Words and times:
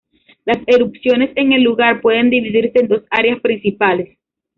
Las 0.45 0.57
erupciones 0.65 1.29
en 1.35 1.51
el 1.53 1.61
lugar 1.61 2.01
pueden 2.01 2.31
dividirse 2.31 2.79
en 2.79 2.87
dos 2.87 3.03
áreas 3.11 3.39
principales. 3.39 4.17